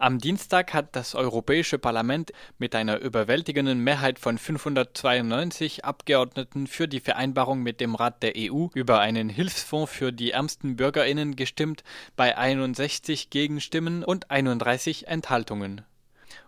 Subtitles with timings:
[0.00, 7.00] Am Dienstag hat das Europäische Parlament mit einer überwältigenden Mehrheit von 592 Abgeordneten für die
[7.00, 11.82] Vereinbarung mit dem Rat der EU über einen Hilfsfonds für die ärmsten Bürgerinnen gestimmt,
[12.14, 15.82] bei 61 Gegenstimmen und 31 Enthaltungen.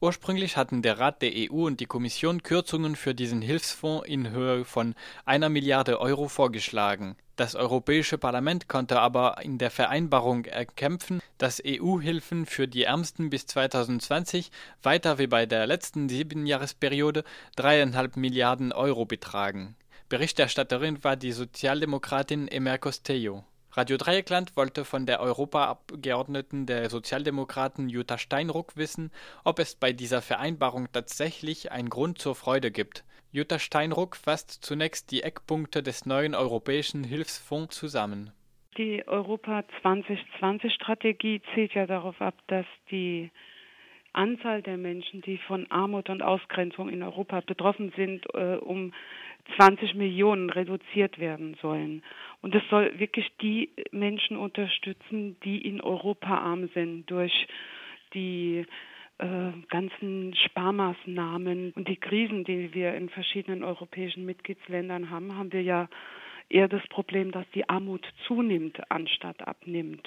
[0.00, 4.64] Ursprünglich hatten der Rat der EU und die Kommission Kürzungen für diesen Hilfsfonds in Höhe
[4.64, 4.94] von
[5.24, 7.16] einer Milliarde Euro vorgeschlagen.
[7.36, 13.46] Das Europäische Parlament konnte aber in der Vereinbarung erkämpfen, dass EU-Hilfen für die Ärmsten bis
[13.46, 14.52] 2020
[14.82, 17.24] weiter wie bei der letzten Siebenjahresperiode
[17.56, 19.74] dreieinhalb Milliarden Euro betragen.
[20.08, 23.44] Berichterstatterin war die Sozialdemokratin Emer Costello.
[23.76, 29.10] Radio Dreieckland wollte von der Europaabgeordneten der Sozialdemokraten Jutta Steinruck wissen,
[29.42, 33.04] ob es bei dieser Vereinbarung tatsächlich einen Grund zur Freude gibt.
[33.32, 38.30] Jutta Steinruck fasst zunächst die Eckpunkte des neuen Europäischen Hilfsfonds zusammen.
[38.78, 43.32] Die Europa 2020 Strategie zielt ja darauf ab, dass die
[44.12, 48.92] Anzahl der Menschen, die von Armut und Ausgrenzung in Europa betroffen sind, äh, um
[49.56, 52.02] 20 Millionen reduziert werden sollen.
[52.44, 57.32] Und es soll wirklich die Menschen unterstützen, die in Europa arm sind durch
[58.12, 58.66] die
[59.16, 65.62] äh, ganzen Sparmaßnahmen und die Krisen, die wir in verschiedenen europäischen Mitgliedsländern haben, haben wir
[65.62, 65.88] ja
[66.50, 70.06] eher das Problem, dass die Armut zunimmt anstatt abnimmt.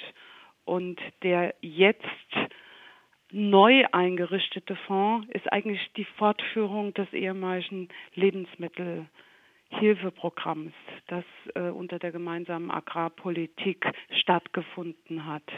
[0.64, 2.06] Und der jetzt
[3.32, 7.88] neu eingerichtete Fonds ist eigentlich die Fortführung des ehemaligen
[9.70, 10.72] Lebensmittelhilfeprogramms,
[11.06, 11.24] das
[11.54, 13.86] äh, unter der gemeinsamen Agrarpolitik
[14.20, 15.50] stattgefunden hat.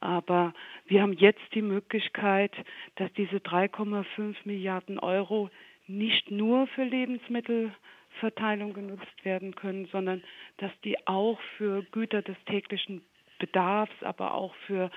[0.00, 0.52] Aber
[0.86, 2.52] wir haben jetzt die Möglichkeit,
[2.96, 5.50] dass diese 3,5 Milliarden Euro
[5.86, 10.22] nicht nur für Lebensmittelverteilung genutzt werden können, sondern
[10.58, 13.02] dass die auch für Güter des täglichen
[13.42, 14.90] Bedarfs, aber auch für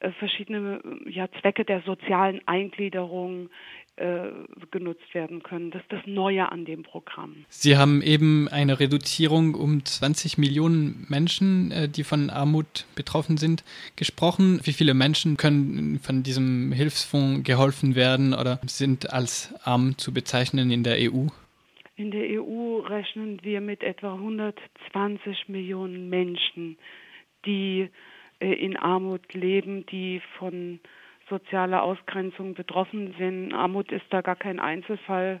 [0.00, 3.48] äh, verschiedene ja, Zwecke der sozialen Eingliederung
[3.96, 4.28] äh,
[4.70, 5.70] genutzt werden können.
[5.70, 7.46] Das ist das Neue an dem Programm.
[7.48, 13.64] Sie haben eben eine Reduzierung um 20 Millionen Menschen, äh, die von Armut betroffen sind,
[13.96, 14.60] gesprochen.
[14.64, 20.70] Wie viele Menschen können von diesem Hilfsfonds geholfen werden oder sind als arm zu bezeichnen
[20.70, 21.28] in der EU?
[21.96, 26.76] In der EU rechnen wir mit etwa 120 Millionen Menschen,
[27.46, 27.90] die
[28.40, 30.80] äh, in Armut leben, die von
[31.28, 33.52] sozialer Ausgrenzung betroffen sind.
[33.52, 35.40] Armut ist da gar kein Einzelfall.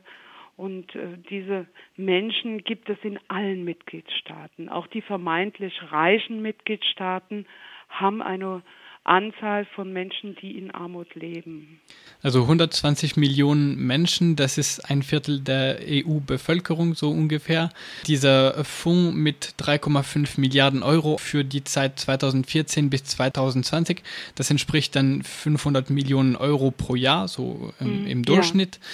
[0.56, 4.68] Und äh, diese Menschen gibt es in allen Mitgliedstaaten.
[4.68, 7.46] Auch die vermeintlich reichen Mitgliedstaaten
[7.88, 8.62] haben eine
[9.08, 11.80] Anzahl von Menschen, die in Armut leben.
[12.22, 17.70] Also 120 Millionen Menschen, das ist ein Viertel der EU-Bevölkerung so ungefähr.
[18.06, 24.02] Dieser Fonds mit 3,5 Milliarden Euro für die Zeit 2014 bis 2020,
[24.34, 28.76] das entspricht dann 500 Millionen Euro pro Jahr, so ähm, mhm, im Durchschnitt.
[28.76, 28.88] Ja.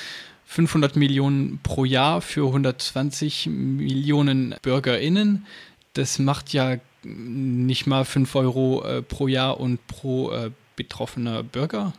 [0.53, 5.47] 500 Millionen pro Jahr für 120 Millionen BürgerInnen.
[5.95, 11.93] Das macht ja nicht mal 5 Euro äh, pro Jahr und pro äh, betroffener Bürger?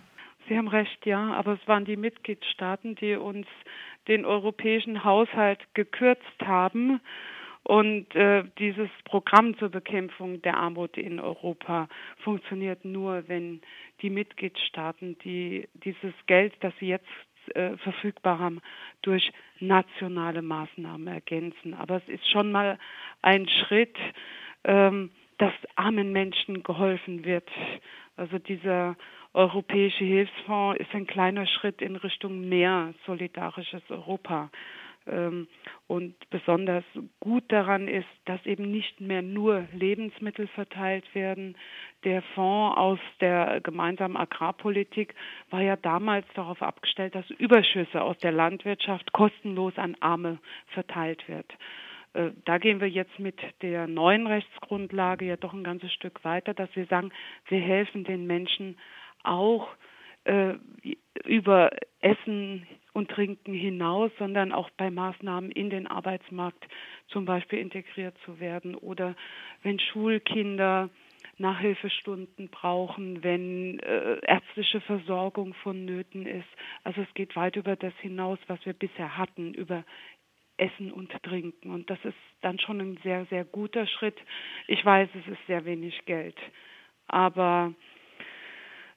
[0.47, 3.47] Sie haben recht, ja, aber es waren die Mitgliedstaaten, die uns
[4.07, 6.99] den europäischen Haushalt gekürzt haben.
[7.63, 11.87] Und äh, dieses Programm zur Bekämpfung der Armut in Europa
[12.17, 13.61] funktioniert nur, wenn
[14.01, 17.07] die Mitgliedstaaten, die dieses Geld, das sie jetzt
[17.55, 18.61] äh, verfügbar haben,
[19.01, 21.73] durch nationale Maßnahmen ergänzen.
[21.73, 22.77] Aber es ist schon mal
[23.21, 23.95] ein Schritt,
[24.63, 27.49] ähm, dass armen Menschen geholfen wird.
[28.15, 28.95] Also dieser
[29.33, 34.49] europäische Hilfsfonds ist ein kleiner Schritt in Richtung mehr solidarisches Europa.
[35.05, 35.47] Ähm,
[35.87, 36.83] und besonders
[37.19, 41.57] gut daran ist, dass eben nicht mehr nur Lebensmittel verteilt werden.
[42.03, 45.13] Der Fonds aus der gemeinsamen Agrarpolitik
[45.49, 51.51] war ja damals darauf abgestellt, dass Überschüsse aus der Landwirtschaft kostenlos an Arme verteilt wird.
[52.13, 56.53] Äh, da gehen wir jetzt mit der neuen Rechtsgrundlage ja doch ein ganzes Stück weiter,
[56.53, 57.11] dass wir sagen,
[57.47, 58.77] wir helfen den Menschen
[59.23, 59.67] auch
[60.25, 60.53] äh,
[61.25, 61.71] über
[62.01, 66.65] Essen und Trinken hinaus, sondern auch bei Maßnahmen in den Arbeitsmarkt
[67.07, 69.15] zum Beispiel integriert zu werden oder
[69.63, 70.89] wenn Schulkinder
[71.37, 76.47] Nachhilfestunden brauchen, wenn äh, ärztliche Versorgung vonnöten ist.
[76.83, 79.83] Also es geht weit über das hinaus, was wir bisher hatten, über
[80.57, 81.71] Essen und Trinken.
[81.71, 84.17] Und das ist dann schon ein sehr, sehr guter Schritt.
[84.67, 86.37] Ich weiß, es ist sehr wenig Geld,
[87.07, 87.73] aber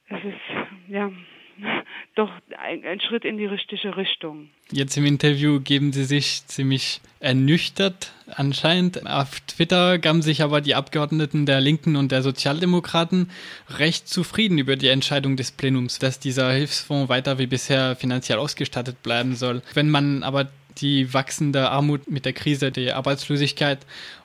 [0.09, 1.11] es ist ja
[2.15, 4.49] doch ein, ein Schritt in die richtige Richtung.
[4.71, 9.07] Jetzt im Interview geben Sie sich ziemlich ernüchtert anscheinend.
[9.07, 13.31] Auf Twitter gaben sich aber die Abgeordneten der Linken und der Sozialdemokraten
[13.69, 19.01] recht zufrieden über die Entscheidung des Plenums, dass dieser Hilfsfonds weiter wie bisher finanziell ausgestattet
[19.01, 19.61] bleiben soll.
[19.73, 20.49] Wenn man aber
[20.81, 23.79] die wachsende Armut mit der Krise der Arbeitslosigkeit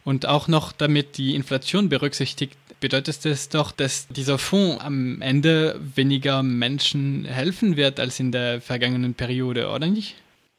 [0.05, 5.81] und auch noch damit die Inflation berücksichtigt, bedeutet es doch, dass dieser Fonds am Ende
[5.95, 10.17] weniger Menschen helfen wird als in der vergangenen Periode, oder nicht?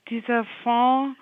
[0.09, 1.19] Dieser Fonds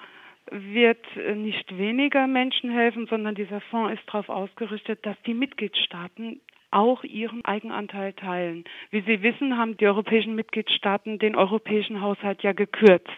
[0.51, 1.03] wird
[1.35, 6.41] nicht weniger Menschen helfen, sondern dieser Fonds ist darauf ausgerichtet, dass die Mitgliedstaaten
[6.71, 8.63] auch ihren Eigenanteil teilen.
[8.89, 13.09] Wie Sie wissen, haben die europäischen Mitgliedstaaten den europäischen Haushalt ja gekürzt.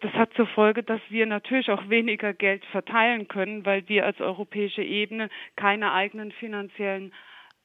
[0.00, 4.20] Das hat zur Folge, dass wir natürlich auch weniger Geld verteilen können, weil wir als
[4.20, 7.12] europäische Ebene keine eigenen finanziellen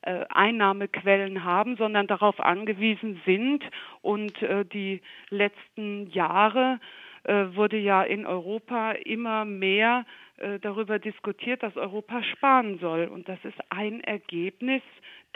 [0.01, 3.63] äh, Einnahmequellen haben, sondern darauf angewiesen sind.
[4.01, 6.79] Und äh, die letzten Jahre
[7.23, 10.05] äh, wurde ja in Europa immer mehr
[10.37, 13.05] äh, darüber diskutiert, dass Europa sparen soll.
[13.05, 14.81] Und das ist ein Ergebnis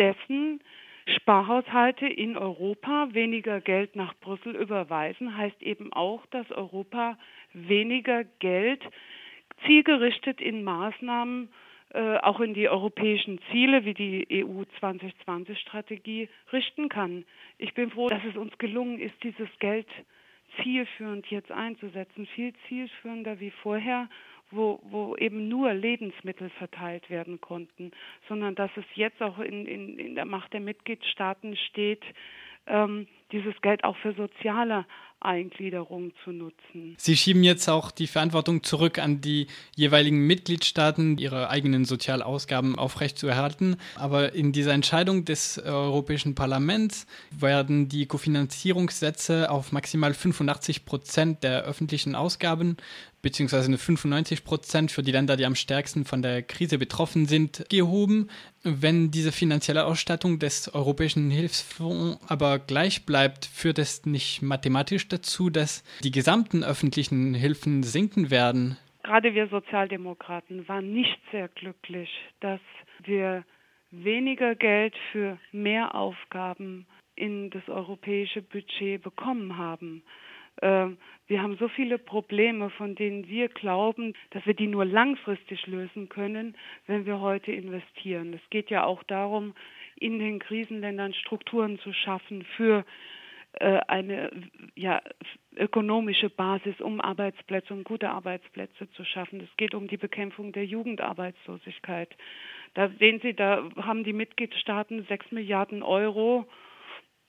[0.01, 0.59] dessen,
[1.15, 7.17] Sparhaushalte in Europa weniger Geld nach Brüssel überweisen, heißt eben auch, dass Europa
[7.53, 8.81] weniger Geld
[9.65, 11.49] zielgerichtet in Maßnahmen,
[11.93, 17.25] äh, auch in die europäischen Ziele wie die EU 2020-Strategie richten kann.
[17.57, 19.87] Ich bin froh, dass es uns gelungen ist, dieses Geld
[20.63, 24.09] zielführend jetzt einzusetzen, viel zielführender wie vorher
[24.51, 27.91] wo, wo eben nur Lebensmittel verteilt werden konnten,
[28.27, 32.03] sondern dass es jetzt auch in, in, in der Macht der Mitgliedstaaten steht,
[32.67, 34.85] ähm, dieses Geld auch für soziale
[35.21, 36.95] Eingliederung zu nutzen.
[36.97, 43.77] Sie schieben jetzt auch die Verantwortung zurück an die jeweiligen Mitgliedstaaten, ihre eigenen Sozialausgaben aufrechtzuerhalten.
[43.95, 51.63] Aber in dieser Entscheidung des Europäischen Parlaments werden die Kofinanzierungssätze auf maximal 85 Prozent der
[51.63, 52.77] öffentlichen Ausgaben
[53.21, 58.29] beziehungsweise 95 Prozent für die Länder, die am stärksten von der Krise betroffen sind, gehoben.
[58.63, 65.49] Wenn diese finanzielle Ausstattung des Europäischen Hilfsfonds aber gleich bleibt, führt es nicht mathematisch dazu,
[65.49, 68.77] dass die gesamten öffentlichen Hilfen sinken werden.
[69.03, 72.09] Gerade wir Sozialdemokraten waren nicht sehr glücklich,
[72.39, 72.59] dass
[73.03, 73.43] wir
[73.89, 76.85] weniger Geld für mehr Aufgaben
[77.15, 80.03] in das europäische Budget bekommen haben.
[80.61, 80.97] Ähm,
[81.27, 86.09] wir haben so viele Probleme, von denen wir glauben, dass wir die nur langfristig lösen
[86.09, 88.33] können, wenn wir heute investieren.
[88.33, 89.53] Es geht ja auch darum,
[89.95, 92.83] in den Krisenländern Strukturen zu schaffen für
[93.53, 94.31] äh, eine
[94.75, 95.01] ja,
[95.55, 99.41] ökonomische Basis, um Arbeitsplätze, um gute Arbeitsplätze zu schaffen.
[99.41, 102.09] Es geht um die Bekämpfung der Jugendarbeitslosigkeit.
[102.73, 106.45] Da sehen Sie, da haben die Mitgliedstaaten sechs Milliarden Euro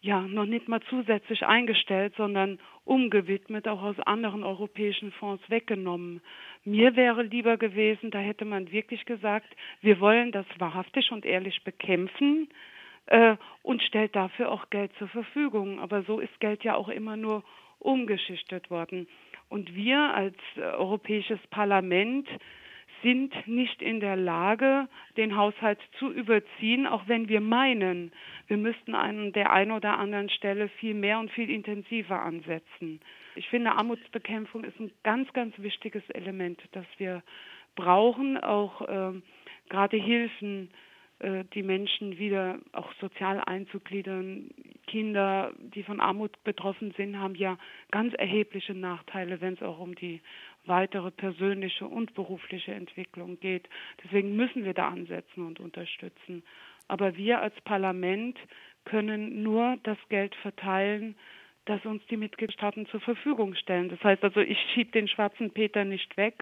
[0.02, 6.20] ja noch nicht mal zusätzlich eingestellt, sondern umgewidmet, auch aus anderen europäischen Fonds weggenommen.
[6.64, 9.46] Mir wäre lieber gewesen, da hätte man wirklich gesagt,
[9.80, 12.48] wir wollen das wahrhaftig und ehrlich bekämpfen
[13.06, 15.78] äh, und stellt dafür auch Geld zur Verfügung.
[15.78, 17.44] Aber so ist Geld ja auch immer nur
[17.78, 19.06] umgeschichtet worden.
[19.48, 22.28] Und wir als äh, Europäisches Parlament
[23.02, 28.12] sind nicht in der Lage, den Haushalt zu überziehen, auch wenn wir meinen,
[28.46, 33.00] wir müssten an der einen oder anderen Stelle viel mehr und viel intensiver ansetzen.
[33.34, 37.22] Ich finde, Armutsbekämpfung ist ein ganz, ganz wichtiges Element, das wir
[37.74, 39.20] brauchen, auch äh,
[39.68, 40.70] gerade Hilfen
[41.20, 44.50] äh, die Menschen wieder auch sozial einzugliedern.
[44.86, 47.58] Kinder, die von Armut betroffen sind, haben ja
[47.90, 50.20] ganz erhebliche Nachteile, wenn es auch um die
[50.64, 53.68] weitere persönliche und berufliche Entwicklung geht.
[54.04, 56.42] Deswegen müssen wir da ansetzen und unterstützen.
[56.88, 58.38] Aber wir als Parlament
[58.84, 61.16] können nur das Geld verteilen,
[61.64, 63.88] das uns die Mitgliedstaaten zur Verfügung stellen.
[63.88, 66.34] Das heißt also, ich schiebe den schwarzen Peter nicht weg,